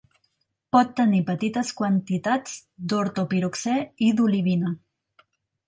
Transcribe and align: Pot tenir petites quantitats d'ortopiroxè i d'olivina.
Pot 0.75 0.95
tenir 0.99 1.19
petites 1.27 1.69
quantitats 1.81 2.57
d'ortopiroxè 2.95 3.79
i 4.09 4.11
d'olivina. 4.19 4.77